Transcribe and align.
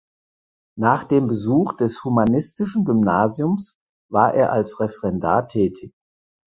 Nach 0.79 1.03
dem 1.03 1.27
Besuch 1.27 1.73
des 1.75 2.03
Humanistischen 2.03 2.85
Gymnasiums 2.85 3.77
war 4.09 4.33
er 4.33 4.51
als 4.51 4.79
Referendar 4.79 5.47
tätig. 5.47 5.93